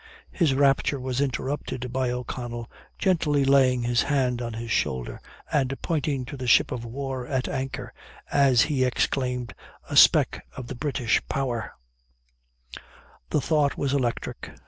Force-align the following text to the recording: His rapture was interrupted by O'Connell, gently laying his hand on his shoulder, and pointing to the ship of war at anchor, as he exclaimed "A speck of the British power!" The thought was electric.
His 0.31 0.55
rapture 0.55 0.99
was 0.99 1.21
interrupted 1.21 1.93
by 1.93 2.09
O'Connell, 2.09 2.71
gently 2.97 3.45
laying 3.45 3.83
his 3.83 4.01
hand 4.01 4.41
on 4.41 4.53
his 4.53 4.71
shoulder, 4.71 5.21
and 5.51 5.79
pointing 5.83 6.25
to 6.25 6.35
the 6.37 6.47
ship 6.47 6.71
of 6.71 6.83
war 6.83 7.27
at 7.27 7.47
anchor, 7.47 7.93
as 8.31 8.61
he 8.63 8.83
exclaimed 8.83 9.53
"A 9.91 9.95
speck 9.95 10.43
of 10.57 10.65
the 10.65 10.75
British 10.75 11.21
power!" 11.29 11.73
The 13.29 13.41
thought 13.41 13.77
was 13.77 13.93
electric. 13.93 14.49